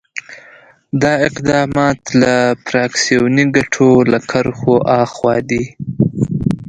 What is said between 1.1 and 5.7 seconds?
اقدامات له فراکسیوني ګټو له کرښو آخوا دي.